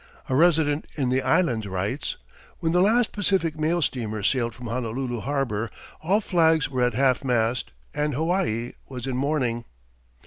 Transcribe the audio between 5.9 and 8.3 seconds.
all flags were at half mast and